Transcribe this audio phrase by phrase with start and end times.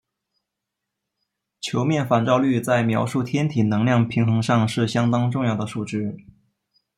[1.59, 6.17] 球面反照率在描述天体能量平衡上是相当重要的数值。